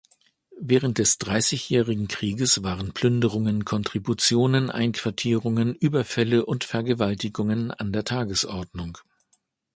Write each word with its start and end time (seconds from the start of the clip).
Während 0.59 0.97
des 0.97 1.19
Dreißigjährigen 1.19 2.07
Krieges 2.07 2.63
waren 2.63 2.91
Plünderungen, 2.91 3.65
Kontributionen, 3.65 4.71
Einquartierungen, 4.71 5.75
Überfälle 5.75 6.43
und 6.43 6.63
Vergewaltigungen 6.63 7.69
an 7.69 7.93
der 7.93 8.03
Tagesordnung. 8.03 8.97